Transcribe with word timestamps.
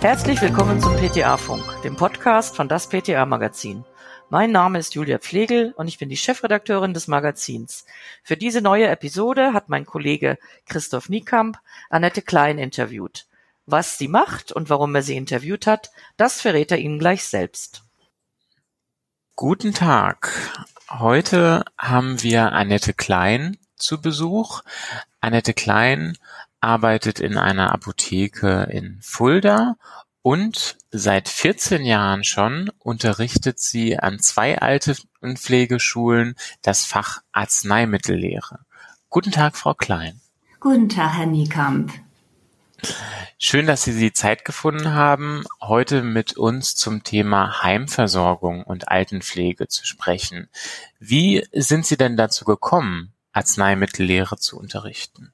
Herzlich 0.00 0.40
willkommen 0.40 0.80
zum 0.80 0.96
PTA-Funk, 0.96 1.82
dem 1.82 1.94
Podcast 1.94 2.56
von 2.56 2.68
das 2.68 2.88
PTA-Magazin. 2.88 3.84
Mein 4.30 4.50
Name 4.50 4.78
ist 4.78 4.94
Julia 4.94 5.18
Pflegel 5.18 5.74
und 5.76 5.88
ich 5.88 5.98
bin 5.98 6.08
die 6.08 6.16
Chefredakteurin 6.16 6.94
des 6.94 7.06
Magazins. 7.06 7.84
Für 8.22 8.38
diese 8.38 8.62
neue 8.62 8.88
Episode 8.88 9.52
hat 9.52 9.68
mein 9.68 9.84
Kollege 9.84 10.38
Christoph 10.64 11.10
Niekamp 11.10 11.58
Annette 11.90 12.22
Klein 12.22 12.56
interviewt. 12.56 13.26
Was 13.66 13.98
sie 13.98 14.08
macht 14.08 14.52
und 14.52 14.70
warum 14.70 14.94
er 14.94 15.02
sie 15.02 15.18
interviewt 15.18 15.66
hat, 15.66 15.90
das 16.16 16.40
verrät 16.40 16.70
er 16.70 16.78
Ihnen 16.78 16.98
gleich 16.98 17.24
selbst. 17.24 17.82
Guten 19.36 19.74
Tag. 19.74 20.32
Heute 20.88 21.62
haben 21.76 22.22
wir 22.22 22.52
Annette 22.52 22.94
Klein 22.94 23.58
zu 23.76 24.00
Besuch. 24.00 24.62
Annette 25.20 25.52
Klein 25.52 26.16
arbeitet 26.60 27.20
in 27.20 27.38
einer 27.38 27.72
Apotheke 27.72 28.68
in 28.70 28.98
Fulda 29.02 29.76
und 30.22 30.76
seit 30.90 31.28
14 31.28 31.84
Jahren 31.84 32.24
schon 32.24 32.70
unterrichtet 32.78 33.58
sie 33.58 33.98
an 33.98 34.18
zwei 34.20 34.58
Altenpflegeschulen 34.58 36.34
das 36.62 36.84
Fach 36.84 37.22
Arzneimittellehre. 37.32 38.60
Guten 39.08 39.32
Tag, 39.32 39.56
Frau 39.56 39.74
Klein. 39.74 40.20
Guten 40.60 40.88
Tag, 40.88 41.14
Herr 41.16 41.26
Niekamp. 41.26 41.92
Schön, 43.38 43.66
dass 43.66 43.84
Sie 43.84 43.98
die 43.98 44.12
Zeit 44.12 44.44
gefunden 44.44 44.92
haben, 44.92 45.44
heute 45.60 46.02
mit 46.02 46.36
uns 46.36 46.76
zum 46.76 47.02
Thema 47.02 47.62
Heimversorgung 47.62 48.62
und 48.64 48.88
Altenpflege 48.88 49.68
zu 49.68 49.86
sprechen. 49.86 50.48
Wie 50.98 51.46
sind 51.52 51.86
Sie 51.86 51.96
denn 51.96 52.16
dazu 52.16 52.44
gekommen, 52.44 53.12
Arzneimittellehre 53.32 54.36
zu 54.36 54.58
unterrichten? 54.58 55.32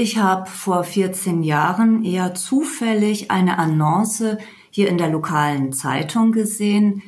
Ich 0.00 0.16
habe 0.16 0.48
vor 0.48 0.84
14 0.84 1.42
Jahren 1.42 2.04
eher 2.04 2.32
zufällig 2.32 3.32
eine 3.32 3.58
Annonce 3.58 4.38
hier 4.70 4.88
in 4.88 4.96
der 4.96 5.08
lokalen 5.08 5.72
Zeitung 5.72 6.30
gesehen. 6.30 7.02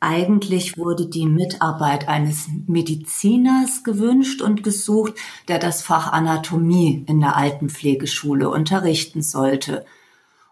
Eigentlich 0.00 0.76
wurde 0.76 1.06
die 1.06 1.26
Mitarbeit 1.26 2.08
eines 2.08 2.48
Mediziners 2.66 3.84
gewünscht 3.84 4.42
und 4.42 4.64
gesucht, 4.64 5.14
der 5.46 5.60
das 5.60 5.82
Fach 5.82 6.12
Anatomie 6.12 7.04
in 7.06 7.20
der 7.20 7.36
Altenpflegeschule 7.36 8.50
unterrichten 8.50 9.22
sollte. 9.22 9.86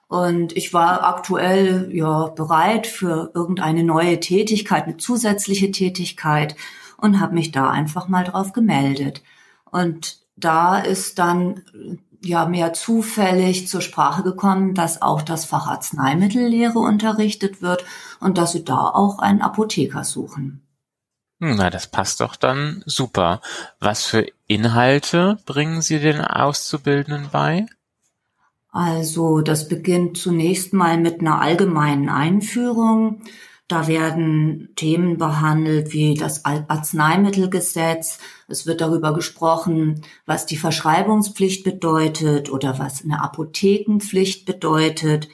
Und 0.07 0.57
ich 0.57 0.73
war 0.73 1.03
aktuell 1.03 1.91
ja 1.93 2.29
bereit 2.29 2.87
für 2.87 3.33
irgendeine 3.35 3.83
neue 3.83 4.21
Tätigkeit, 4.21 4.85
eine 4.85 4.99
zusätzliche 4.99 5.73
Tätigkeit 5.73 6.55
und 6.97 7.19
habe 7.19 7.35
mich 7.35 7.51
da 7.51 7.71
einfach 7.71 8.07
mal 8.07 8.23
drauf 8.23 8.53
gemeldet. 8.53 9.25
Und 9.73 10.22
da 10.37 10.79
ist 10.79 11.19
dann 11.19 11.63
ja 12.25 12.47
mehr 12.47 12.73
zufällig 12.73 13.69
zur 13.69 13.81
Sprache 13.81 14.23
gekommen, 14.23 14.75
dass 14.75 15.03
auch 15.03 15.23
das 15.23 15.45
Fach 15.45 15.67
Arzneimittellehre 15.67 16.79
unterrichtet 16.79 17.63
wird 17.63 17.85
und 18.21 18.39
dass 18.39 18.53
sie 18.53 18.65
da 18.65 18.89
auch 18.91 19.19
einen 19.19 19.43
Apotheker 19.43 20.05
suchen. 20.05 20.63
Hm, 21.41 21.57
na, 21.57 21.71
das 21.71 21.89
passt 21.89 22.21
doch 22.21 22.37
dann 22.37 22.85
super. 22.87 23.41
Was 23.81 24.05
für 24.05 24.27
Inhalte 24.47 25.39
bringen 25.45 25.83
Sie 25.83 25.99
den 25.99 26.21
Auszubildenden 26.21 27.31
bei? 27.33 27.67
Also, 28.71 29.41
das 29.41 29.69
beginnt 29.69 30.17
zunächst 30.17 30.73
mal 30.73 30.97
mit 30.99 31.21
einer 31.21 31.41
allgemeinen 31.41 32.09
Einführung. 32.09 33.23
Da 33.73 33.87
werden 33.89 34.69
Themen 34.77 35.17
behandelt 35.17 35.95
wie 35.95 36.13
das 36.13 36.45
Arzneimittelgesetz. 36.45 38.19
Es 38.47 38.67
wird 38.67 38.83
darüber 38.83 39.15
gesprochen, 39.15 40.03
was 40.27 40.45
die 40.45 40.59
Verschreibungspflicht 40.59 41.65
bedeutet 41.65 42.53
oder 42.53 42.79
was 42.79 43.03
eine 43.03 43.23
Apothekenpflicht 43.23 44.45
bedeutet. 44.45 45.31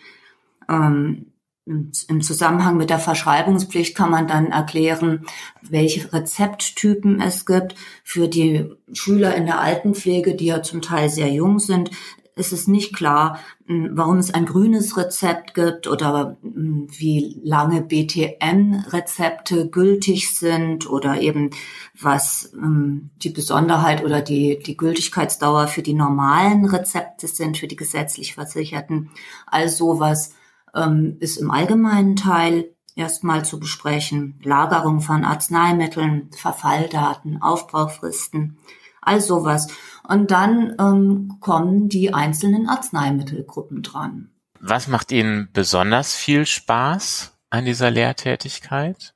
Ähm, 0.68 1.32
Im 1.66 2.20
Zusammenhang 2.20 2.76
mit 2.76 2.90
der 2.90 3.00
Verschreibungspflicht 3.00 3.96
kann 3.96 4.12
man 4.12 4.28
dann 4.28 4.52
erklären, 4.52 5.26
welche 5.60 6.12
Rezepttypen 6.12 7.20
es 7.20 7.44
gibt. 7.44 7.74
Für 8.04 8.28
die 8.28 8.70
Schüler 8.92 9.34
in 9.34 9.46
der 9.46 9.58
Altenpflege, 9.58 10.36
die 10.36 10.46
ja 10.46 10.62
zum 10.62 10.80
Teil 10.80 11.08
sehr 11.08 11.32
jung 11.32 11.58
sind, 11.58 11.90
ist 12.38 12.52
es 12.52 12.68
nicht 12.68 12.94
klar, 12.94 13.40
hm, 13.66 13.90
warum 13.92 14.18
es 14.18 14.32
ein 14.32 14.46
grünes 14.46 14.96
Rezept 14.96 15.54
gibt 15.54 15.86
oder 15.86 16.36
hm, 16.42 16.86
wie 16.90 17.40
lange 17.42 17.82
BTN-Rezepte 17.82 19.68
gültig 19.68 20.36
sind 20.36 20.88
oder 20.88 21.20
eben 21.20 21.50
was 22.00 22.52
hm, 22.52 23.10
die 23.16 23.30
Besonderheit 23.30 24.04
oder 24.04 24.20
die, 24.20 24.58
die 24.58 24.76
Gültigkeitsdauer 24.76 25.68
für 25.68 25.82
die 25.82 25.94
normalen 25.94 26.64
Rezepte 26.64 27.26
sind, 27.26 27.58
für 27.58 27.68
die 27.68 27.76
gesetzlich 27.76 28.34
Versicherten. 28.34 29.10
All 29.46 29.68
sowas 29.68 30.34
ähm, 30.74 31.16
ist 31.20 31.36
im 31.36 31.50
allgemeinen 31.50 32.16
Teil 32.16 32.74
erstmal 32.94 33.44
zu 33.44 33.60
besprechen. 33.60 34.40
Lagerung 34.42 35.00
von 35.00 35.24
Arzneimitteln, 35.24 36.30
Verfalldaten, 36.36 37.40
Aufbrauchfristen, 37.40 38.58
all 39.00 39.20
sowas. 39.20 39.68
Und 40.06 40.30
dann 40.30 40.74
ähm, 40.78 41.36
kommen 41.40 41.88
die 41.88 42.14
einzelnen 42.14 42.68
Arzneimittelgruppen 42.68 43.82
dran. 43.82 44.30
Was 44.60 44.88
macht 44.88 45.12
Ihnen 45.12 45.48
besonders 45.52 46.14
viel 46.14 46.46
Spaß 46.46 47.32
an 47.50 47.64
dieser 47.64 47.90
Lehrtätigkeit? 47.90 49.14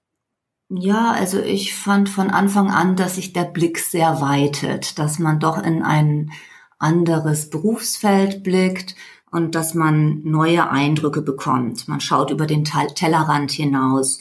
Ja, 0.69 1.11
also 1.11 1.41
ich 1.41 1.75
fand 1.75 2.09
von 2.09 2.31
Anfang 2.31 2.71
an, 2.71 2.97
dass 2.97 3.17
sich 3.17 3.33
der 3.33 3.45
Blick 3.45 3.79
sehr 3.79 4.21
weitet, 4.21 4.99
dass 4.99 5.19
man 5.19 5.39
doch 5.39 5.63
in 5.63 5.83
ein 5.83 6.31
anderes 6.79 7.51
Berufsfeld 7.51 8.43
blickt 8.43 8.95
und 9.31 9.55
dass 9.55 9.75
man 9.75 10.23
neue 10.25 10.71
Eindrücke 10.71 11.23
bekommt. 11.23 11.89
Man 11.89 12.01
schaut 12.01 12.31
über 12.31 12.47
den 12.47 12.65
Tellerrand 12.65 13.51
hinaus. 13.51 14.21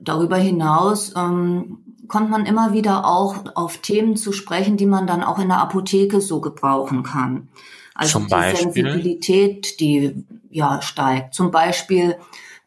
Darüber 0.00 0.36
hinaus 0.36 1.14
ähm, 1.16 1.78
kommt 2.08 2.30
man 2.30 2.46
immer 2.46 2.72
wieder 2.72 3.06
auch 3.06 3.36
auf 3.54 3.78
Themen 3.78 4.16
zu 4.16 4.32
sprechen, 4.32 4.76
die 4.76 4.86
man 4.86 5.06
dann 5.06 5.22
auch 5.22 5.38
in 5.38 5.48
der 5.48 5.58
Apotheke 5.58 6.20
so 6.20 6.40
gebrauchen 6.40 7.02
kann. 7.02 7.48
Also 7.94 8.18
Zum 8.18 8.28
die 8.28 8.56
Sensibilität, 8.56 9.80
die 9.80 10.24
ja 10.50 10.82
steigt. 10.82 11.34
Zum 11.34 11.50
Beispiel 11.50 12.16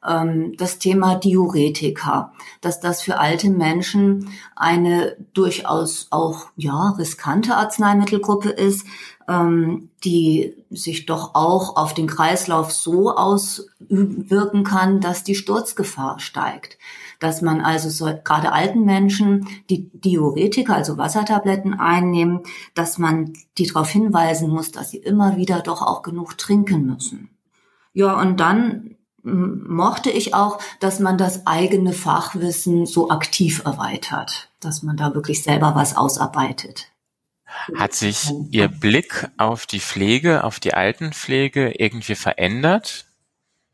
ähm, 0.07 0.55
das 0.57 0.79
Thema 0.79 1.15
Diuretika, 1.15 2.33
dass 2.61 2.79
das 2.79 3.01
für 3.01 3.19
alte 3.19 3.49
Menschen 3.49 4.29
eine 4.55 5.15
durchaus 5.33 6.07
auch 6.11 6.47
ja 6.55 6.89
riskante 6.97 7.55
Arzneimittelgruppe 7.55 8.49
ist, 8.49 8.85
ähm, 9.27 9.89
die 10.03 10.55
sich 10.69 11.05
doch 11.05 11.35
auch 11.35 11.75
auf 11.77 11.93
den 11.93 12.07
Kreislauf 12.07 12.71
so 12.71 13.15
auswirken 13.15 14.63
kann, 14.63 14.99
dass 14.99 15.23
die 15.23 15.35
Sturzgefahr 15.35 16.19
steigt 16.19 16.77
dass 17.23 17.41
man 17.41 17.61
also 17.61 17.89
so, 17.89 18.13
gerade 18.23 18.51
alten 18.51 18.83
Menschen, 18.83 19.47
die 19.69 19.89
Diuretika, 19.93 20.73
also 20.73 20.97
Wassertabletten 20.97 21.73
einnehmen, 21.73 22.41
dass 22.73 22.97
man 22.97 23.33
die 23.57 23.65
darauf 23.65 23.89
hinweisen 23.89 24.49
muss, 24.49 24.71
dass 24.71 24.91
sie 24.91 24.97
immer 24.97 25.37
wieder 25.37 25.61
doch 25.61 25.81
auch 25.81 26.01
genug 26.01 26.37
trinken 26.37 26.85
müssen. 26.85 27.29
Ja, 27.93 28.19
und 28.19 28.41
dann 28.41 28.97
mochte 29.23 30.09
ich 30.09 30.33
auch, 30.33 30.59
dass 30.79 30.99
man 30.99 31.17
das 31.17 31.47
eigene 31.47 31.93
Fachwissen 31.93 32.85
so 32.85 33.09
aktiv 33.09 33.63
erweitert, 33.65 34.49
dass 34.59 34.83
man 34.83 34.97
da 34.97 35.13
wirklich 35.15 35.43
selber 35.43 35.75
was 35.75 35.95
ausarbeitet. 35.95 36.89
Hat 37.77 37.93
sich 37.93 38.31
Ihr 38.49 38.67
Blick 38.67 39.29
auf 39.37 39.65
die 39.65 39.79
Pflege, 39.79 40.43
auf 40.43 40.59
die 40.59 40.73
Altenpflege 40.73 41.71
irgendwie 41.79 42.15
verändert 42.15 43.05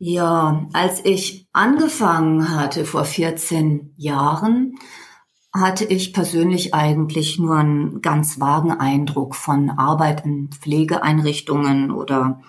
ja, 0.02 0.66
als 0.72 1.04
ich 1.04 1.46
angefangen 1.52 2.56
hatte 2.56 2.86
vor 2.86 3.04
14 3.04 3.92
Jahren, 3.98 4.78
hatte 5.52 5.84
ich 5.84 6.14
persönlich 6.14 6.72
eigentlich 6.72 7.38
nur 7.38 7.56
einen 7.56 8.00
ganz 8.00 8.40
vagen 8.40 8.72
Eindruck 8.72 9.34
von 9.34 9.68
Arbeit 9.68 10.24
in 10.24 10.48
Pflegeeinrichtungen 10.48 11.90
oder 11.90 12.40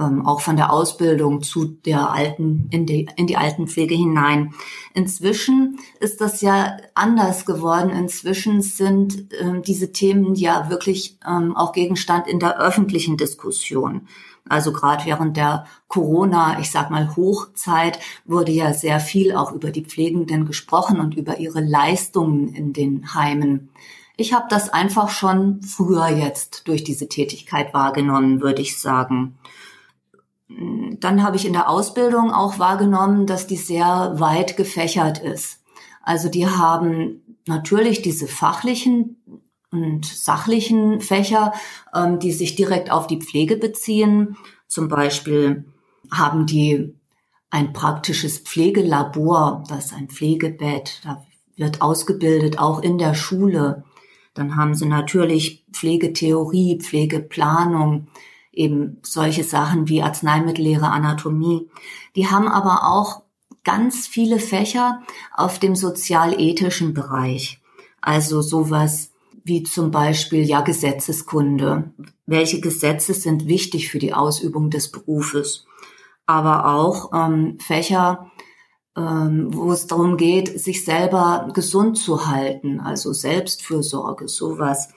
ähm, 0.00 0.26
auch 0.26 0.40
von 0.40 0.56
der 0.56 0.72
Ausbildung 0.72 1.42
zu 1.42 1.66
der 1.66 2.10
alten, 2.10 2.68
in 2.70 2.86
die, 2.86 3.08
in 3.16 3.26
die 3.26 3.36
Altenpflege 3.36 3.94
hinein. 3.94 4.54
Inzwischen 4.94 5.78
ist 6.00 6.20
das 6.20 6.40
ja 6.40 6.78
anders 6.94 7.44
geworden. 7.44 7.90
Inzwischen 7.90 8.62
sind 8.62 9.26
ähm, 9.40 9.62
diese 9.62 9.92
Themen 9.92 10.34
ja 10.34 10.70
wirklich 10.70 11.18
ähm, 11.28 11.56
auch 11.56 11.72
Gegenstand 11.72 12.26
in 12.26 12.40
der 12.40 12.58
öffentlichen 12.58 13.16
Diskussion. 13.16 14.08
Also 14.48 14.72
gerade 14.72 15.04
während 15.04 15.36
der 15.36 15.66
Corona, 15.86 16.58
ich 16.58 16.70
sag 16.70 16.90
mal 16.90 17.14
Hochzeit, 17.14 18.00
wurde 18.24 18.50
ja 18.50 18.72
sehr 18.72 18.98
viel 18.98 19.34
auch 19.34 19.52
über 19.52 19.70
die 19.70 19.84
Pflegenden 19.84 20.46
gesprochen 20.46 20.98
und 20.98 21.14
über 21.14 21.38
ihre 21.38 21.60
Leistungen 21.60 22.48
in 22.48 22.72
den 22.72 23.14
Heimen. 23.14 23.68
Ich 24.16 24.32
habe 24.32 24.46
das 24.50 24.68
einfach 24.68 25.08
schon 25.08 25.62
früher 25.62 26.08
jetzt 26.08 26.68
durch 26.68 26.84
diese 26.84 27.08
Tätigkeit 27.08 27.72
wahrgenommen, 27.72 28.42
würde 28.42 28.60
ich 28.60 28.78
sagen. 28.78 29.38
Dann 30.98 31.22
habe 31.22 31.36
ich 31.36 31.46
in 31.46 31.52
der 31.52 31.68
Ausbildung 31.68 32.32
auch 32.32 32.58
wahrgenommen, 32.58 33.26
dass 33.26 33.46
die 33.46 33.56
sehr 33.56 34.14
weit 34.16 34.56
gefächert 34.56 35.18
ist. 35.18 35.62
Also 36.02 36.28
die 36.28 36.46
haben 36.48 37.36
natürlich 37.46 38.02
diese 38.02 38.26
fachlichen 38.26 39.16
und 39.70 40.04
sachlichen 40.04 41.00
Fächer, 41.00 41.52
ähm, 41.94 42.18
die 42.18 42.32
sich 42.32 42.56
direkt 42.56 42.90
auf 42.90 43.06
die 43.06 43.20
Pflege 43.20 43.56
beziehen. 43.56 44.36
Zum 44.66 44.88
Beispiel 44.88 45.64
haben 46.10 46.46
die 46.46 46.94
ein 47.50 47.72
praktisches 47.72 48.38
Pflegelabor, 48.38 49.64
das 49.68 49.86
ist 49.86 49.94
ein 49.94 50.08
Pflegebett, 50.08 51.00
da 51.04 51.24
wird 51.56 51.82
ausgebildet, 51.82 52.58
auch 52.58 52.82
in 52.82 52.98
der 52.98 53.14
Schule. 53.14 53.84
Dann 54.34 54.56
haben 54.56 54.74
sie 54.74 54.86
natürlich 54.86 55.66
Pflegetheorie, 55.72 56.78
Pflegeplanung, 56.80 58.08
eben 58.52 58.98
solche 59.02 59.44
Sachen 59.44 59.88
wie 59.88 60.02
Arzneimittellehre, 60.02 60.88
Anatomie. 60.88 61.68
Die 62.16 62.28
haben 62.28 62.48
aber 62.48 62.86
auch 62.86 63.22
ganz 63.64 64.06
viele 64.06 64.38
Fächer 64.38 65.02
auf 65.34 65.58
dem 65.58 65.76
sozialethischen 65.76 66.94
Bereich. 66.94 67.60
Also 68.00 68.42
sowas 68.42 69.10
wie 69.44 69.62
zum 69.62 69.90
Beispiel 69.90 70.42
ja 70.44 70.60
Gesetzeskunde. 70.60 71.92
Welche 72.26 72.60
Gesetze 72.60 73.14
sind 73.14 73.46
wichtig 73.46 73.90
für 73.90 73.98
die 73.98 74.14
Ausübung 74.14 74.70
des 74.70 74.90
Berufes? 74.90 75.66
Aber 76.26 76.74
auch 76.74 77.10
ähm, 77.12 77.58
Fächer, 77.58 78.30
ähm, 78.96 79.48
wo 79.52 79.72
es 79.72 79.86
darum 79.86 80.16
geht, 80.16 80.60
sich 80.60 80.84
selber 80.84 81.50
gesund 81.54 81.98
zu 81.98 82.28
halten, 82.28 82.80
also 82.80 83.12
Selbstfürsorge, 83.12 84.28
sowas. 84.28 84.90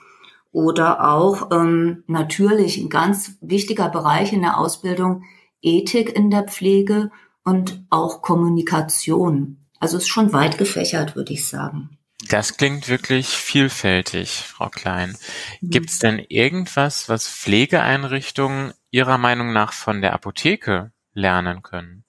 Oder 0.54 1.10
auch 1.10 1.50
ähm, 1.50 2.04
natürlich 2.06 2.78
ein 2.78 2.88
ganz 2.88 3.38
wichtiger 3.40 3.88
Bereich 3.88 4.32
in 4.32 4.42
der 4.42 4.56
Ausbildung, 4.56 5.24
Ethik 5.60 6.14
in 6.14 6.30
der 6.30 6.44
Pflege 6.44 7.10
und 7.42 7.84
auch 7.90 8.22
Kommunikation. 8.22 9.58
Also 9.80 9.96
ist 9.96 10.06
schon 10.06 10.32
weit 10.32 10.56
gefächert, 10.56 11.16
würde 11.16 11.32
ich 11.32 11.48
sagen. 11.48 11.98
Das 12.28 12.56
klingt 12.56 12.88
wirklich 12.88 13.26
vielfältig, 13.26 14.30
Frau 14.30 14.68
Klein. 14.68 15.16
Mhm. 15.60 15.70
Gibt 15.70 15.90
es 15.90 15.98
denn 15.98 16.20
irgendwas, 16.28 17.08
was 17.08 17.26
Pflegeeinrichtungen 17.26 18.74
Ihrer 18.92 19.18
Meinung 19.18 19.52
nach 19.52 19.72
von 19.72 20.02
der 20.02 20.12
Apotheke 20.12 20.92
lernen 21.14 21.64
können? 21.64 22.04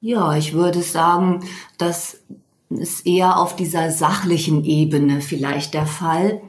Ja, 0.00 0.34
ich 0.34 0.54
würde 0.54 0.80
sagen, 0.80 1.44
das 1.76 2.22
ist 2.70 3.06
eher 3.06 3.36
auf 3.36 3.54
dieser 3.54 3.90
sachlichen 3.90 4.64
Ebene 4.64 5.20
vielleicht 5.20 5.74
der 5.74 5.84
Fall 5.84 6.40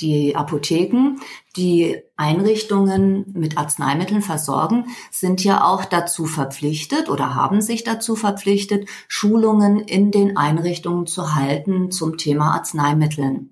die 0.00 0.36
Apotheken, 0.36 1.16
die 1.56 1.98
Einrichtungen 2.16 3.26
mit 3.34 3.58
Arzneimitteln 3.58 4.22
versorgen, 4.22 4.86
sind 5.10 5.44
ja 5.44 5.64
auch 5.64 5.84
dazu 5.84 6.26
verpflichtet 6.26 7.08
oder 7.08 7.34
haben 7.34 7.60
sich 7.60 7.84
dazu 7.84 8.16
verpflichtet, 8.16 8.88
Schulungen 9.08 9.80
in 9.80 10.10
den 10.10 10.36
Einrichtungen 10.36 11.06
zu 11.06 11.34
halten 11.34 11.90
zum 11.90 12.16
Thema 12.16 12.54
Arzneimitteln. 12.54 13.50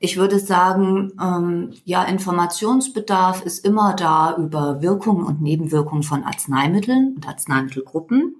Ich 0.00 0.18
würde 0.18 0.38
sagen, 0.38 1.12
ähm, 1.18 1.72
ja, 1.84 2.04
Informationsbedarf 2.04 3.42
ist 3.42 3.64
immer 3.64 3.94
da 3.94 4.36
über 4.36 4.82
Wirkungen 4.82 5.24
und 5.24 5.40
Nebenwirkungen 5.40 6.02
von 6.02 6.24
Arzneimitteln 6.24 7.14
und 7.16 7.26
Arzneimittelgruppen, 7.26 8.36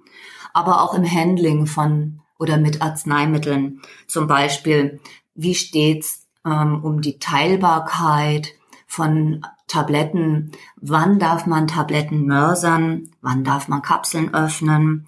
aber 0.53 0.81
auch 0.83 0.93
im 0.93 1.09
Handling 1.09 1.65
von 1.65 2.21
oder 2.37 2.57
mit 2.57 2.81
Arzneimitteln. 2.81 3.81
Zum 4.07 4.27
Beispiel, 4.27 4.99
wie 5.33 5.55
steht's 5.55 6.24
ähm, 6.45 6.83
um 6.83 7.01
die 7.01 7.19
Teilbarkeit 7.19 8.53
von 8.87 9.45
Tabletten. 9.67 10.51
Wann 10.77 11.19
darf 11.19 11.45
man 11.45 11.67
Tabletten 11.67 12.25
mörsern? 12.25 13.09
Wann 13.21 13.43
darf 13.43 13.67
man 13.67 13.81
Kapseln 13.81 14.33
öffnen? 14.33 15.07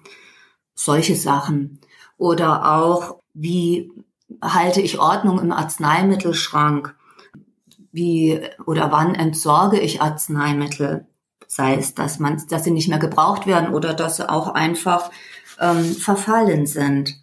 Solche 0.74 1.16
Sachen. 1.16 1.80
Oder 2.16 2.76
auch, 2.76 3.20
wie 3.34 3.92
halte 4.42 4.80
ich 4.80 4.98
Ordnung 4.98 5.38
im 5.38 5.52
Arzneimittelschrank? 5.52 6.94
Wie 7.92 8.40
oder 8.66 8.92
wann 8.92 9.14
entsorge 9.14 9.80
ich 9.80 10.02
Arzneimittel? 10.02 11.06
Sei 11.46 11.76
es, 11.76 11.94
dass 11.94 12.18
man, 12.18 12.42
dass 12.50 12.64
sie 12.64 12.70
nicht 12.70 12.88
mehr 12.88 12.98
gebraucht 12.98 13.46
werden 13.46 13.72
oder 13.72 13.94
dass 13.94 14.16
sie 14.16 14.28
auch 14.28 14.48
einfach 14.48 15.10
ähm, 15.58 15.94
verfallen 15.94 16.66
sind. 16.66 17.14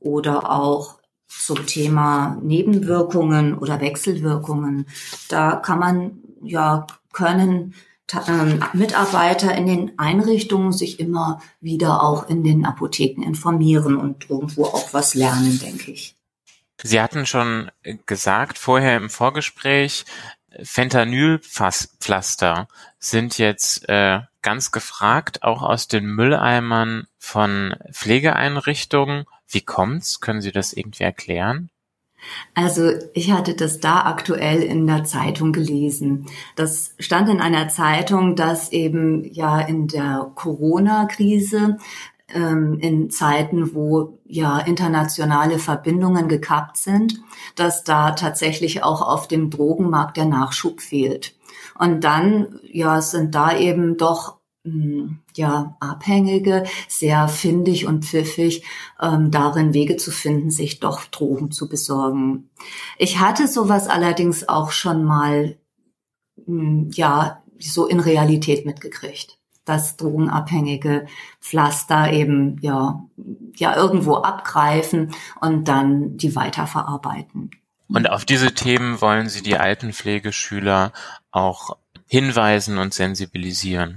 Oder 0.00 0.50
auch 0.50 0.98
zum 1.38 1.66
Thema 1.66 2.38
Nebenwirkungen 2.42 3.58
oder 3.58 3.80
Wechselwirkungen. 3.80 4.86
Da 5.28 5.56
kann 5.56 5.78
man, 5.78 6.18
ja, 6.42 6.86
können 7.12 7.74
äh, 8.12 8.58
Mitarbeiter 8.72 9.54
in 9.54 9.66
den 9.66 9.98
Einrichtungen 9.98 10.72
sich 10.72 10.98
immer 11.00 11.40
wieder 11.60 12.02
auch 12.02 12.28
in 12.28 12.44
den 12.44 12.66
Apotheken 12.66 13.22
informieren 13.22 13.96
und 13.96 14.28
irgendwo 14.28 14.66
auch 14.66 14.92
was 14.92 15.14
lernen, 15.14 15.58
denke 15.58 15.92
ich. 15.92 16.14
Sie 16.82 17.00
hatten 17.00 17.24
schon 17.24 17.70
gesagt 18.04 18.58
vorher 18.58 18.96
im 18.96 19.08
Vorgespräch, 19.08 20.04
Fentanylpflaster 20.62 22.68
sind 22.98 23.38
jetzt 23.38 23.88
äh, 23.88 24.20
ganz 24.42 24.70
gefragt, 24.70 25.42
auch 25.42 25.62
aus 25.62 25.88
den 25.88 26.04
Mülleimern 26.06 27.08
von 27.18 27.74
Pflegeeinrichtungen. 27.90 29.24
Wie 29.54 29.60
kommt's? 29.60 30.20
Können 30.20 30.40
Sie 30.40 30.52
das 30.52 30.72
irgendwie 30.72 31.04
erklären? 31.04 31.70
Also 32.54 32.90
ich 33.12 33.32
hatte 33.32 33.54
das 33.54 33.80
da 33.80 34.04
aktuell 34.06 34.62
in 34.62 34.86
der 34.86 35.04
Zeitung 35.04 35.52
gelesen. 35.52 36.26
Das 36.56 36.94
stand 36.98 37.28
in 37.28 37.40
einer 37.40 37.68
Zeitung, 37.68 38.34
dass 38.34 38.72
eben 38.72 39.24
ja 39.24 39.60
in 39.60 39.88
der 39.88 40.32
Corona-Krise 40.34 41.76
ähm, 42.28 42.78
in 42.80 43.10
Zeiten, 43.10 43.74
wo 43.74 44.18
ja 44.24 44.58
internationale 44.58 45.58
Verbindungen 45.58 46.28
gekappt 46.28 46.78
sind, 46.78 47.20
dass 47.56 47.84
da 47.84 48.12
tatsächlich 48.12 48.82
auch 48.82 49.02
auf 49.02 49.28
dem 49.28 49.50
Drogenmarkt 49.50 50.16
der 50.16 50.26
Nachschub 50.26 50.80
fehlt. 50.80 51.36
Und 51.78 52.02
dann 52.04 52.60
ja 52.64 53.00
sind 53.00 53.34
da 53.34 53.56
eben 53.56 53.96
doch 53.96 54.38
hm, 54.64 55.18
ja, 55.36 55.76
Abhängige 55.80 56.64
sehr 56.88 57.28
findig 57.28 57.86
und 57.86 58.04
pfiffig, 58.04 58.64
ähm, 59.00 59.30
darin 59.30 59.74
Wege 59.74 59.96
zu 59.96 60.10
finden, 60.10 60.50
sich 60.50 60.80
doch 60.80 61.04
Drogen 61.06 61.50
zu 61.50 61.68
besorgen. 61.68 62.50
Ich 62.98 63.18
hatte 63.18 63.48
sowas 63.48 63.88
allerdings 63.88 64.48
auch 64.48 64.70
schon 64.70 65.04
mal, 65.04 65.56
mh, 66.46 66.46
hm, 66.46 66.90
ja, 66.92 67.42
so 67.58 67.86
in 67.86 68.00
Realität 68.00 68.66
mitgekriegt, 68.66 69.38
dass 69.64 69.96
Drogenabhängige 69.96 71.06
Pflaster 71.40 72.12
eben, 72.12 72.58
ja, 72.60 73.04
ja, 73.56 73.76
irgendwo 73.76 74.16
abgreifen 74.16 75.12
und 75.40 75.68
dann 75.68 76.16
die 76.16 76.36
weiterverarbeiten. 76.36 77.50
Und 77.88 78.10
auf 78.10 78.24
diese 78.24 78.54
Themen 78.54 79.00
wollen 79.00 79.28
Sie 79.28 79.42
die 79.42 79.56
Altenpflegeschüler 79.56 80.92
auch 81.30 81.76
hinweisen 82.06 82.78
und 82.78 82.94
sensibilisieren. 82.94 83.96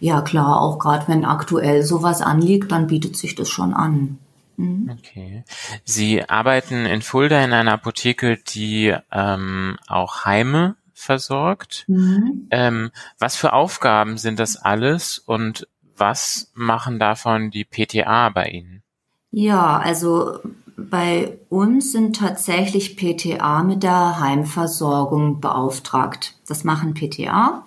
Ja 0.00 0.22
klar, 0.22 0.60
auch 0.60 0.78
gerade 0.78 1.08
wenn 1.08 1.24
aktuell 1.24 1.82
sowas 1.82 2.22
anliegt, 2.22 2.72
dann 2.72 2.86
bietet 2.86 3.16
sich 3.16 3.34
das 3.34 3.48
schon 3.48 3.74
an. 3.74 4.18
Mhm. 4.56 4.90
Okay. 4.98 5.44
Sie 5.84 6.28
arbeiten 6.28 6.86
in 6.86 7.02
Fulda 7.02 7.42
in 7.44 7.52
einer 7.52 7.72
Apotheke, 7.72 8.36
die 8.36 8.94
ähm, 9.10 9.76
auch 9.86 10.24
Heime 10.24 10.76
versorgt. 10.92 11.84
Mhm. 11.88 12.46
Ähm, 12.50 12.90
was 13.18 13.36
für 13.36 13.52
Aufgaben 13.52 14.16
sind 14.16 14.38
das 14.38 14.56
alles 14.56 15.18
und 15.18 15.68
was 15.96 16.50
machen 16.54 16.98
davon 16.98 17.50
die 17.50 17.64
PTA 17.64 18.30
bei 18.30 18.46
Ihnen? 18.46 18.82
Ja, 19.30 19.78
also 19.78 20.38
bei 20.76 21.38
uns 21.48 21.92
sind 21.92 22.16
tatsächlich 22.16 22.96
PTA 22.96 23.62
mit 23.62 23.82
der 23.82 24.20
Heimversorgung 24.20 25.40
beauftragt. 25.40 26.34
Das 26.48 26.64
machen 26.64 26.94
PTA. 26.94 27.64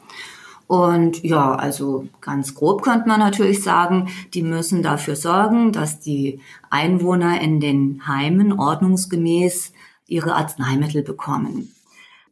Und 0.67 1.23
ja, 1.23 1.55
also 1.55 2.07
ganz 2.19 2.53
grob 2.53 2.81
könnte 2.81 3.07
man 3.07 3.21
natürlich 3.21 3.63
sagen, 3.63 4.09
die 4.33 4.43
müssen 4.43 4.83
dafür 4.83 5.15
sorgen, 5.15 5.71
dass 5.71 6.01
die 6.01 6.41
Einwohner 6.69 7.39
in 7.39 7.61
den 7.61 8.05
Heimen 8.05 8.51
ordnungsgemäß 8.51 9.71
ihre 10.07 10.35
Arzneimittel 10.35 11.03
bekommen. 11.03 11.73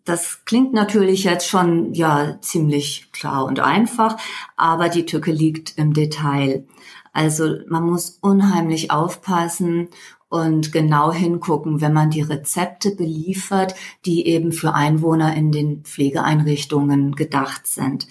Das 0.03 0.43
klingt 0.45 0.73
natürlich 0.73 1.23
jetzt 1.23 1.47
schon 1.47 1.93
ja 1.93 2.37
ziemlich 2.41 3.09
klar 3.11 3.45
und 3.45 3.59
einfach, 3.59 4.17
aber 4.55 4.89
die 4.89 5.05
Tücke 5.05 5.31
liegt 5.31 5.77
im 5.77 5.93
Detail. 5.93 6.65
Also 7.11 7.55
man 7.67 7.83
muss 7.85 8.19
unheimlich 8.21 8.91
aufpassen 8.91 9.87
und 10.35 10.71
genau 10.71 11.13
hingucken, 11.13 11.79
wenn 11.79 11.93
man 11.93 12.09
die 12.09 12.21
Rezepte 12.21 12.91
beliefert, 12.91 13.73
die 14.05 14.27
eben 14.27 14.51
für 14.51 14.73
Einwohner 14.73 15.35
in 15.35 15.51
den 15.51 15.83
Pflegeeinrichtungen 15.83 17.15
gedacht 17.15 17.67
sind. 17.67 18.07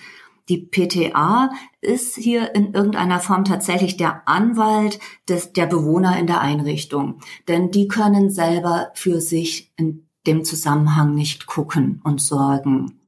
Die 0.49 0.59
PTA 0.59 1.50
ist 1.81 2.16
hier 2.16 2.54
in 2.54 2.73
irgendeiner 2.73 3.21
Form 3.21 3.45
tatsächlich 3.45 3.97
der 3.97 4.28
Anwalt 4.28 4.99
des, 5.28 5.52
der 5.52 5.66
Bewohner 5.66 6.19
in 6.19 6.26
der 6.26 6.40
Einrichtung, 6.40 7.21
denn 7.49 7.71
die 7.71 7.88
können 7.88 8.31
selber 8.31 8.90
für 8.95 9.21
sich 9.21 9.73
in 9.76 10.07
dem 10.26 10.45
Zusammenhang 10.45 11.14
nicht 11.14 11.47
gucken 11.47 12.00
und 12.04 12.21
sorgen. 12.21 13.00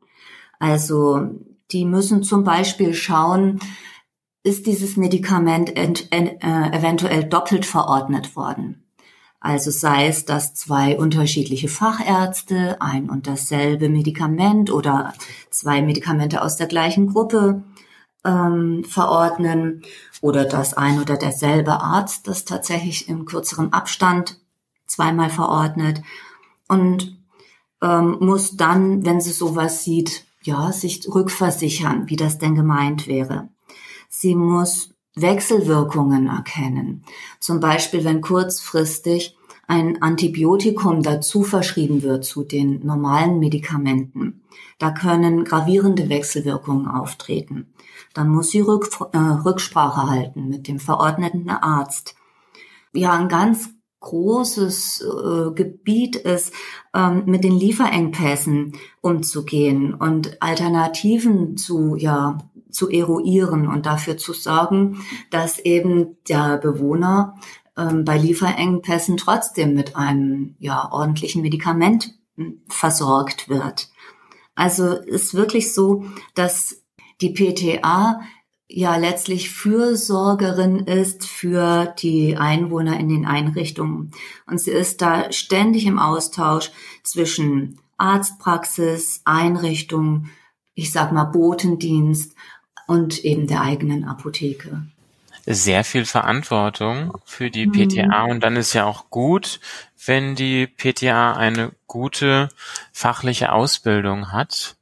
Also 0.59 1.31
die 1.71 1.85
müssen 1.85 2.23
zum 2.23 2.45
Beispiel 2.45 2.95
schauen, 2.95 3.61
ist 4.43 4.67
dieses 4.67 4.97
Medikament 4.97 5.77
ent, 5.77 6.09
äh, 6.13 6.29
eventuell 6.73 7.25
doppelt 7.25 7.67
verordnet 7.67 8.37
worden. 8.37 8.86
Also 9.47 9.71
sei 9.71 10.09
es, 10.09 10.25
dass 10.25 10.55
zwei 10.55 10.99
unterschiedliche 10.99 11.69
Fachärzte 11.69 12.81
ein 12.81 13.09
und 13.09 13.29
dasselbe 13.29 13.89
Medikament 13.89 14.73
oder 14.73 15.15
zwei 15.51 15.83
Medikamente 15.83 16.43
aus 16.43 16.57
der 16.57 16.67
gleichen 16.67 17.13
Gruppe 17.13 17.63
ähm, 18.25 18.83
verordnen 18.83 19.83
oder 20.21 20.47
dass 20.47 20.75
ein 20.75 21.01
oder 21.01 21.17
derselbe 21.17 21.81
Arzt 21.81 22.27
das 22.27 22.45
tatsächlich 22.45 23.09
in 23.09 23.25
kürzerem 23.25 23.73
Abstand 23.73 24.41
zweimal 24.89 25.31
verordnet 25.31 26.03
und 26.67 27.17
ähm, 27.81 28.17
muss 28.19 28.57
dann, 28.57 29.07
wenn 29.07 29.21
sie 29.21 29.31
sowas 29.31 29.85
sieht, 29.85 30.25
ja, 30.43 30.73
sich 30.73 31.07
rückversichern, 31.09 32.11
wie 32.11 32.17
das 32.17 32.39
denn 32.39 32.57
gemeint 32.57 33.07
wäre. 33.07 33.49
Sie 34.09 34.35
muss 34.35 34.91
Wechselwirkungen 35.15 36.27
erkennen. 36.27 37.05
Zum 37.39 37.61
Beispiel, 37.61 38.03
wenn 38.03 38.21
kurzfristig 38.21 39.36
ein 39.67 40.01
Antibiotikum 40.01 41.03
dazu 41.03 41.43
verschrieben 41.43 42.03
wird 42.03 42.25
zu 42.25 42.45
den 42.45 42.85
normalen 42.87 43.39
Medikamenten. 43.39 44.43
Da 44.79 44.91
können 44.91 45.45
gravierende 45.45 46.09
Wechselwirkungen 46.09 46.87
auftreten. 46.87 47.67
Dann 48.15 48.29
muss 48.29 48.51
sie 48.51 48.61
Rück, 48.61 48.89
äh, 49.13 49.19
Rücksprache 49.19 50.09
halten 50.09 50.49
mit 50.49 50.69
dem 50.69 50.79
verordneten 50.79 51.51
Arzt. 51.51 52.15
Ja, 52.93 53.13
ein 53.13 53.29
ganz 53.29 53.71
großes 54.01 55.03
äh, 55.03 55.51
Gebiet 55.55 56.17
ist, 56.17 56.53
ähm, 56.95 57.25
mit 57.27 57.43
den 57.43 57.59
Lieferengpässen 57.59 58.73
umzugehen 59.01 59.95
und 59.95 60.41
Alternativen 60.41 61.57
zu, 61.57 61.97
ja, 61.97 62.39
zu 62.71 62.91
eruieren 62.91 63.67
und 63.67 63.87
dafür 63.87 64.17
zu 64.17 64.33
sorgen, 64.33 65.03
dass 65.31 65.59
eben 65.59 66.19
der 66.29 66.59
Bewohner 66.59 67.35
ähm, 67.77 68.05
bei 68.05 68.19
Lieferengpässen 68.19 69.17
trotzdem 69.17 69.75
mit 69.75 69.97
einem 69.97 70.57
ja, 70.59 70.91
ordentlichen 70.91 71.43
Medikament 71.43 72.15
hm, 72.37 72.63
versorgt 72.69 73.49
wird. 73.49 73.89
Also 74.55 74.93
ist 74.93 75.35
wirklich 75.35 75.75
so, 75.75 76.07
dass 76.35 76.83
die 77.21 77.31
PTA 77.31 78.21
ja 78.69 78.97
letztlich 78.97 79.51
Fürsorgerin 79.51 80.81
ist 80.81 81.27
für 81.27 81.95
die 81.99 82.37
Einwohner 82.37 82.99
in 82.99 83.09
den 83.09 83.27
Einrichtungen. 83.27 84.11
Und 84.47 84.61
sie 84.61 84.73
ist 84.73 85.03
da 85.03 85.31
ständig 85.31 85.87
im 85.87 85.99
Austausch 85.99 86.73
zwischen 87.03 87.81
Arztpraxis, 87.97 89.23
Einrichtung, 89.25 90.27
ich 90.75 90.93
sag 90.93 91.13
mal 91.13 91.25
Botendienst 91.25 92.35
und 92.87 93.25
eben 93.25 93.47
der 93.47 93.63
eigenen 93.63 94.05
Apotheke. 94.05 94.87
Sehr 95.47 95.85
viel 95.85 96.05
Verantwortung 96.05 97.17
für 97.25 97.51
die 97.51 97.67
PTA 97.67 98.25
mhm. 98.25 98.31
und 98.31 98.41
dann 98.41 98.57
ist 98.57 98.73
ja 98.73 98.85
auch 98.85 99.11
gut, 99.11 99.61
wenn 100.05 100.35
die 100.35 100.67
PTA 100.67 101.35
eine 101.35 101.73
gute 101.87 102.49
fachliche 102.93 103.53
Ausbildung 103.53 104.33
hat. 104.33 104.77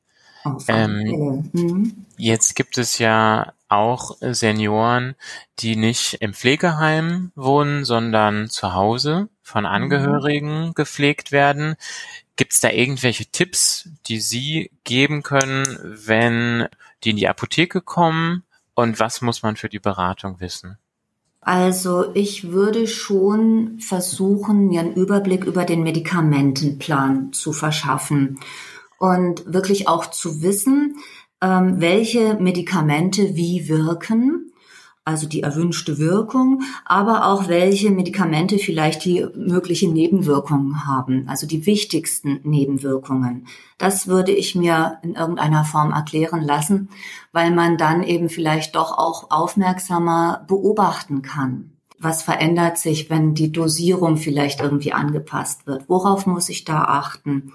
Ähm, 0.68 1.50
mhm. 1.52 2.06
Jetzt 2.16 2.54
gibt 2.54 2.78
es 2.78 2.98
ja 2.98 3.52
auch 3.68 4.16
Senioren, 4.20 5.14
die 5.58 5.76
nicht 5.76 6.14
im 6.20 6.34
Pflegeheim 6.34 7.32
wohnen, 7.34 7.84
sondern 7.84 8.50
zu 8.50 8.74
Hause 8.74 9.28
von 9.42 9.64
mhm. 9.64 9.70
Angehörigen 9.70 10.66
mhm. 10.66 10.74
gepflegt 10.74 11.32
werden. 11.32 11.76
Gibt 12.36 12.52
es 12.52 12.60
da 12.60 12.70
irgendwelche 12.70 13.26
Tipps, 13.26 13.88
die 14.06 14.20
Sie 14.20 14.70
geben 14.84 15.22
können, 15.22 15.78
wenn 15.82 16.68
die 17.02 17.10
in 17.10 17.16
die 17.16 17.28
Apotheke 17.28 17.80
kommen? 17.80 18.44
Und 18.74 18.98
was 19.00 19.20
muss 19.20 19.42
man 19.42 19.56
für 19.56 19.68
die 19.68 19.78
Beratung 19.78 20.40
wissen? 20.40 20.78
Also 21.40 22.10
ich 22.14 22.52
würde 22.52 22.86
schon 22.86 23.78
versuchen, 23.78 24.68
mir 24.68 24.80
einen 24.80 24.94
Überblick 24.94 25.44
über 25.44 25.64
den 25.64 25.82
Medikamentenplan 25.82 27.32
zu 27.32 27.52
verschaffen 27.52 28.40
und 28.98 29.52
wirklich 29.52 29.86
auch 29.86 30.06
zu 30.06 30.40
wissen, 30.40 30.96
ähm, 31.42 31.80
welche 31.80 32.36
Medikamente 32.36 33.36
wie 33.36 33.68
wirken, 33.68 34.52
also 35.04 35.28
die 35.28 35.42
erwünschte 35.42 35.98
Wirkung, 35.98 36.62
aber 36.84 37.26
auch 37.26 37.46
welche 37.46 37.90
Medikamente 37.90 38.58
vielleicht 38.58 39.04
die 39.04 39.26
mögliche 39.34 39.88
Nebenwirkungen 39.88 40.86
haben, 40.86 41.28
also 41.28 41.46
die 41.46 41.66
wichtigsten 41.66 42.40
Nebenwirkungen. 42.42 43.46
Das 43.76 44.06
würde 44.06 44.32
ich 44.32 44.54
mir 44.54 44.98
in 45.02 45.14
irgendeiner 45.14 45.64
Form 45.64 45.92
erklären 45.92 46.42
lassen, 46.42 46.88
weil 47.32 47.50
man 47.50 47.76
dann 47.76 48.02
eben 48.02 48.30
vielleicht 48.30 48.76
doch 48.76 48.96
auch 48.96 49.30
aufmerksamer 49.30 50.44
beobachten 50.48 51.20
kann. 51.20 51.72
Was 51.98 52.22
verändert 52.22 52.78
sich, 52.78 53.10
wenn 53.10 53.34
die 53.34 53.52
Dosierung 53.52 54.16
vielleicht 54.16 54.60
irgendwie 54.60 54.92
angepasst 54.92 55.66
wird? 55.66 55.88
Worauf 55.88 56.26
muss 56.26 56.48
ich 56.48 56.64
da 56.64 56.84
achten? 56.84 57.52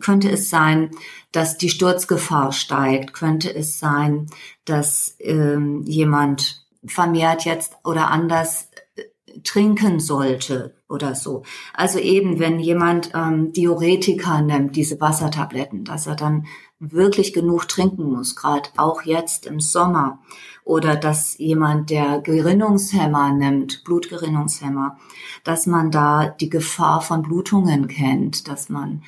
Könnte 0.00 0.30
es 0.30 0.50
sein, 0.50 0.90
dass 1.32 1.58
die 1.58 1.68
Sturzgefahr 1.68 2.52
steigt? 2.52 3.12
Könnte 3.12 3.54
es 3.54 3.78
sein, 3.78 4.26
dass 4.64 5.16
ähm, 5.20 5.82
jemand 5.82 6.61
vermehrt 6.84 7.44
jetzt 7.44 7.76
oder 7.84 8.10
anders 8.10 8.70
äh, 8.96 9.40
trinken 9.40 10.00
sollte 10.00 10.74
oder 10.88 11.14
so. 11.14 11.42
Also 11.74 11.98
eben, 11.98 12.38
wenn 12.38 12.60
jemand 12.60 13.12
ähm, 13.14 13.52
Diuretika 13.52 14.42
nimmt, 14.42 14.76
diese 14.76 15.00
Wassertabletten, 15.00 15.84
dass 15.84 16.06
er 16.06 16.16
dann 16.16 16.46
wirklich 16.78 17.32
genug 17.32 17.68
trinken 17.68 18.12
muss, 18.12 18.36
gerade 18.36 18.68
auch 18.76 19.02
jetzt 19.02 19.46
im 19.46 19.60
Sommer. 19.60 20.20
Oder 20.64 20.96
dass 20.96 21.38
jemand, 21.38 21.90
der 21.90 22.20
Gerinnungshemmer 22.20 23.32
nimmt, 23.32 23.84
Blutgerinnungshemmer, 23.84 24.98
dass 25.44 25.66
man 25.66 25.90
da 25.90 26.28
die 26.28 26.50
Gefahr 26.50 27.00
von 27.00 27.22
Blutungen 27.22 27.88
kennt, 27.88 28.48
dass 28.48 28.68
man 28.68 29.02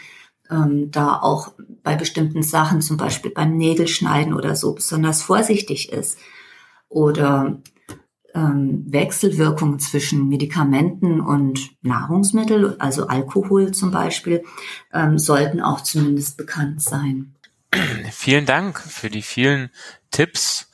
ähm, 0.51 0.91
da 0.91 1.21
auch 1.21 1.53
bei 1.83 1.97
bestimmten 1.97 2.43
Sachen, 2.43 2.81
zum 2.81 2.97
Beispiel 2.97 3.31
beim 3.31 3.57
Nägelschneiden 3.57 4.35
oder 4.35 4.57
so, 4.57 4.75
besonders 4.75 5.23
vorsichtig 5.23 5.93
ist. 5.93 6.19
Oder 6.95 7.61
ähm, 8.35 8.85
Wechselwirkungen 8.87 9.81
zwischen 9.81 10.29
Medikamenten 10.29 11.21
und 11.21 11.71
Nahrungsmittel, 11.83 12.77
also 12.79 13.09
Alkohol 13.09 13.73
zum 13.73 13.91
Beispiel, 13.91 14.45
ähm, 14.93 15.19
sollten 15.19 15.61
auch 15.61 15.81
zumindest 15.81 16.37
bekannt 16.37 16.81
sein. 16.81 17.35
Vielen 18.13 18.47
Dank 18.47 18.79
für 18.79 19.11
die 19.11 19.23
vielen 19.23 19.71
Tipps. 20.13 20.71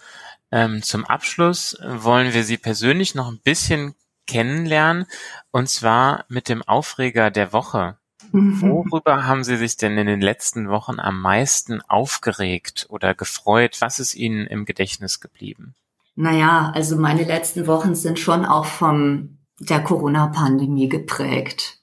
Ähm, 0.52 0.82
zum 0.82 1.06
Abschluss 1.06 1.78
wollen 1.82 2.34
wir 2.34 2.44
Sie 2.44 2.58
persönlich 2.58 3.14
noch 3.14 3.28
ein 3.28 3.40
bisschen 3.42 3.94
kennenlernen, 4.26 5.06
und 5.50 5.70
zwar 5.70 6.26
mit 6.28 6.50
dem 6.50 6.62
Aufreger 6.62 7.30
der 7.30 7.54
Woche. 7.54 7.96
Mhm. 8.32 8.60
Worüber 8.60 9.24
haben 9.26 9.42
Sie 9.42 9.56
sich 9.56 9.78
denn 9.78 9.96
in 9.96 10.06
den 10.06 10.20
letzten 10.20 10.68
Wochen 10.68 11.00
am 11.00 11.20
meisten 11.22 11.80
aufgeregt 11.80 12.86
oder 12.90 13.14
gefreut? 13.14 13.78
Was 13.80 13.98
ist 13.98 14.14
Ihnen 14.14 14.46
im 14.46 14.66
Gedächtnis 14.66 15.20
geblieben? 15.20 15.74
Naja, 16.20 16.70
also 16.74 16.96
meine 16.96 17.24
letzten 17.24 17.66
Wochen 17.66 17.94
sind 17.94 18.18
schon 18.18 18.44
auch 18.44 18.66
vom 18.66 19.38
der 19.58 19.82
Corona-Pandemie 19.82 20.86
geprägt. 20.86 21.80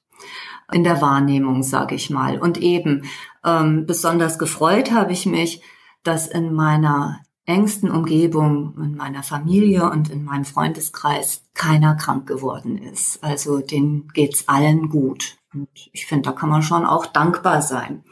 In 0.72 0.84
der 0.84 1.02
Wahrnehmung, 1.02 1.64
sage 1.64 1.96
ich 1.96 2.12
mal. 2.12 2.38
Und 2.38 2.60
eben 2.60 3.06
ähm, 3.44 3.88
besonders 3.88 4.38
gefreut 4.38 4.92
habe 4.92 5.12
ich 5.12 5.26
mich, 5.26 5.64
dass 6.04 6.28
in 6.28 6.54
meiner 6.54 7.22
engsten 7.48 7.90
Umgebung, 7.90 8.76
in 8.78 8.96
meiner 8.96 9.24
Familie 9.24 9.90
und 9.90 10.12
in 10.12 10.24
meinem 10.24 10.46
Freundeskreis 10.46 11.42
keiner 11.56 11.96
krank 11.96 12.28
geworden 12.28 12.78
ist. 12.78 13.24
Also 13.24 13.58
denen 13.58 14.08
geht's 14.10 14.48
allen 14.48 14.90
gut. 14.90 15.38
Und 15.52 15.68
ich 15.94 16.06
finde, 16.06 16.30
da 16.30 16.32
kann 16.32 16.50
man 16.50 16.62
schon 16.62 16.86
auch 16.86 17.08
dankbar 17.08 17.64
sein. 17.64 18.04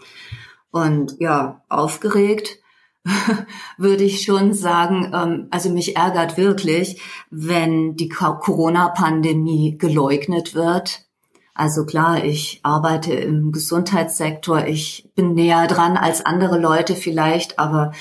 Und 0.72 1.20
ja, 1.20 1.62
aufgeregt 1.70 2.58
würde 3.78 4.04
ich 4.04 4.24
schon 4.24 4.54
sagen, 4.54 5.12
ähm, 5.14 5.48
also 5.52 5.70
mich 5.70 5.96
ärgert 5.96 6.38
wirklich, 6.38 7.02
wenn 7.30 7.96
die 7.96 8.10
Corona-Pandemie 8.10 9.78
geleugnet 9.78 10.56
wird. 10.56 11.06
Also 11.54 11.86
klar, 11.86 12.24
ich 12.24 12.60
arbeite 12.64 13.14
im 13.14 13.52
Gesundheitssektor, 13.52 14.66
ich 14.66 15.10
bin 15.16 15.36
näher 15.36 15.68
dran 15.68 15.96
als 15.96 16.26
andere 16.26 16.60
Leute 16.60 16.96
vielleicht, 16.96 17.60
aber 17.60 17.94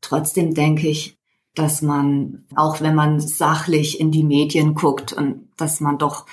trotzdem 0.00 0.54
denke 0.54 0.88
ich, 0.88 1.18
dass 1.54 1.82
man, 1.82 2.46
auch 2.54 2.80
wenn 2.80 2.94
man 2.94 3.20
sachlich 3.20 4.00
in 4.00 4.10
die 4.10 4.24
Medien 4.24 4.74
guckt 4.74 5.12
und 5.12 5.48
dass 5.58 5.80
man 5.80 5.98
doch 5.98 6.24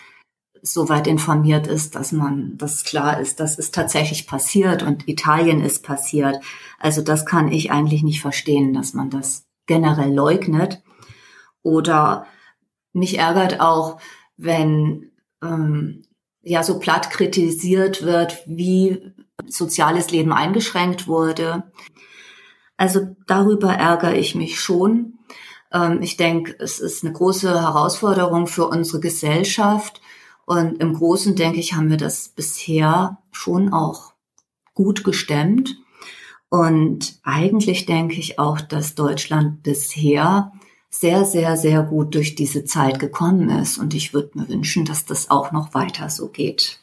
soweit 0.62 1.08
informiert 1.08 1.68
ist, 1.68 1.96
dass 1.96 2.12
man, 2.12 2.58
dass 2.58 2.84
klar 2.84 3.20
ist, 3.20 3.40
dass 3.40 3.58
es 3.58 3.72
tatsächlich 3.72 4.28
passiert 4.28 4.84
und 4.84 5.08
Italien 5.08 5.62
ist 5.62 5.84
passiert. 5.84 6.40
Also 6.80 7.02
das 7.02 7.26
kann 7.26 7.52
ich 7.52 7.72
eigentlich 7.72 8.04
nicht 8.04 8.22
verstehen, 8.22 8.74
dass 8.74 8.94
man 8.94 9.10
das 9.10 9.46
generell 9.66 10.14
leugnet. 10.14 10.82
Oder 11.62 12.26
mich 12.94 13.18
ärgert 13.18 13.60
auch, 13.60 14.00
wenn 14.38 15.12
ähm, 15.44 16.04
ja 16.42 16.64
so 16.64 16.80
platt 16.80 17.10
kritisiert 17.10 18.04
wird, 18.04 18.44
wie 18.46 19.14
soziales 19.48 20.12
Leben 20.12 20.34
eingeschränkt 20.34 21.08
wurde. 21.08 21.72
Also 22.78 23.16
darüber 23.28 23.74
ärgere 23.74 24.16
ich 24.16 24.36
mich 24.36 24.60
schon. 24.60 25.20
Ähm, 25.72 26.02
ich 26.02 26.18
denke, 26.18 26.56
es 26.60 26.80
ist 26.80 27.04
eine 27.04 27.14
große 27.14 27.62
Herausforderung 27.62 28.48
für 28.48 28.68
unsere 28.68 29.00
Gesellschaft, 29.00 30.02
und 30.50 30.82
im 30.82 30.96
Großen, 30.96 31.36
denke 31.36 31.60
ich, 31.60 31.76
haben 31.76 31.92
wir 31.92 31.98
das 31.98 32.30
bisher 32.30 33.20
schon 33.32 33.72
auch 33.72 34.14
gut 34.74 35.04
gestemmt. 35.04 35.78
Und 36.50 37.20
eigentlich 37.22 37.86
denke 37.86 38.16
ich 38.16 38.40
auch, 38.40 38.60
dass 38.60 38.96
Deutschland 38.96 39.62
bisher 39.62 40.52
sehr, 40.90 41.24
sehr, 41.24 41.56
sehr 41.56 41.84
gut 41.84 42.16
durch 42.16 42.34
diese 42.34 42.66
Zeit 42.66 42.98
gekommen 42.98 43.52
ist. 43.52 43.78
Und 43.78 43.94
ich 43.94 44.12
würde 44.16 44.40
mir 44.40 44.50
wünschen, 44.50 44.86
dass 44.86 45.06
das 45.06 45.30
auch 45.30 45.52
noch 45.52 45.76
weiter 45.76 46.10
so 46.10 46.30
geht. 46.30 46.80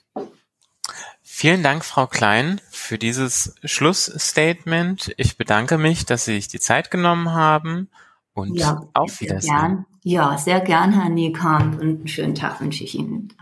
Vielen 1.21 1.65
Dank, 1.65 1.85
Frau 1.85 2.07
Klein, 2.07 2.61
für 2.71 2.99
dieses 2.99 3.57
Schlussstatement. 3.65 5.13
Ich 5.17 5.37
bedanke 5.37 5.77
mich, 5.77 6.07
dass 6.07 6.25
Sie 6.25 6.37
sich 6.37 6.47
die 6.47 6.61
Zeit 6.61 6.93
genommen 6.93 7.33
haben 7.33 7.89
und 8.33 8.55
ja, 8.55 8.81
auf 8.95 9.21
Wiedersehen. 9.21 9.57
Gern. 9.57 9.87
Ja, 10.05 10.39
sehr 10.39 10.61
gern, 10.61 10.93
Herr 10.93 11.11
Niekamp, 11.11 11.81
und 11.81 11.99
einen 11.99 12.07
schönen 12.07 12.37
Tag 12.37 12.61
wünsche 12.61 12.85
ich 12.85 12.95
Ihnen. 12.95 13.33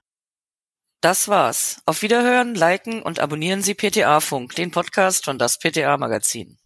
Das 1.04 1.28
war's. 1.28 1.82
Auf 1.84 2.00
Wiederhören, 2.00 2.54
liken 2.54 3.02
und 3.02 3.20
abonnieren 3.20 3.60
Sie 3.60 3.74
PTA 3.74 4.20
Funk, 4.20 4.54
den 4.54 4.70
Podcast 4.70 5.26
von 5.26 5.38
das 5.38 5.58
PTA 5.58 5.98
Magazin. 5.98 6.56